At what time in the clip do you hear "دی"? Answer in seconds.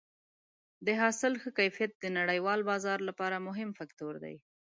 4.23-4.35